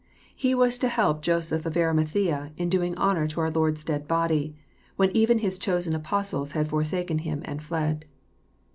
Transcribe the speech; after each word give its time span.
He 0.35 0.55
was 0.55 0.79
to 0.79 0.87
help 0.87 1.21
Joseph 1.21 1.63
of 1.63 1.77
Arimathsea 1.77 2.53
in 2.57 2.69
doing 2.69 2.97
honour 2.97 3.27
to 3.27 3.39
our 3.39 3.51
Lord's 3.51 3.83
dead 3.83 4.07
body, 4.07 4.55
when 4.95 5.15
even 5.15 5.37
His 5.37 5.59
chosen 5.59 5.93
Apostles 5.93 6.53
had 6.53 6.69
forsaken 6.69 7.19
Him 7.19 7.43
and 7.45 7.61
fled. 7.61 8.05